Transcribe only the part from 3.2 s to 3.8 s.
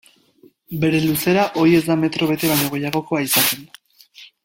izaten.